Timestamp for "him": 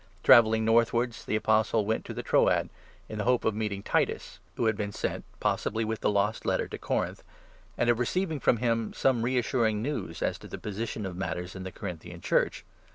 8.57-8.93